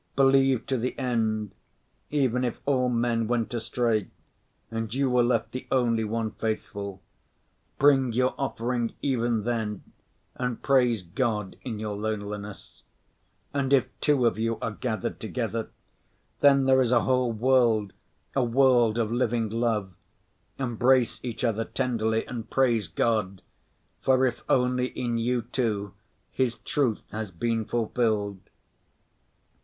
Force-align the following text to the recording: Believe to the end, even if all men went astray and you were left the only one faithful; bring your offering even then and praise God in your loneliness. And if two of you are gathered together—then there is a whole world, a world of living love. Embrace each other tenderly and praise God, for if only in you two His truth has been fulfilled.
Believe 0.15 0.65
to 0.65 0.79
the 0.79 0.97
end, 0.97 1.51
even 2.09 2.43
if 2.43 2.59
all 2.65 2.89
men 2.89 3.27
went 3.27 3.53
astray 3.53 4.07
and 4.71 4.91
you 4.91 5.11
were 5.11 5.21
left 5.21 5.51
the 5.51 5.67
only 5.71 6.03
one 6.03 6.31
faithful; 6.31 7.03
bring 7.77 8.11
your 8.11 8.33
offering 8.35 8.95
even 9.03 9.43
then 9.43 9.83
and 10.33 10.63
praise 10.63 11.03
God 11.03 11.55
in 11.61 11.77
your 11.77 11.95
loneliness. 11.95 12.81
And 13.53 13.71
if 13.71 13.85
two 14.01 14.25
of 14.25 14.39
you 14.39 14.57
are 14.59 14.71
gathered 14.71 15.19
together—then 15.19 16.65
there 16.65 16.81
is 16.81 16.91
a 16.91 17.03
whole 17.03 17.31
world, 17.31 17.93
a 18.35 18.43
world 18.43 18.97
of 18.97 19.11
living 19.11 19.49
love. 19.49 19.93
Embrace 20.57 21.19
each 21.21 21.43
other 21.43 21.63
tenderly 21.63 22.25
and 22.25 22.49
praise 22.49 22.87
God, 22.87 23.43
for 24.01 24.25
if 24.25 24.41
only 24.49 24.87
in 24.87 25.19
you 25.19 25.43
two 25.43 25.93
His 26.31 26.57
truth 26.57 27.03
has 27.11 27.29
been 27.29 27.65
fulfilled. 27.65 28.39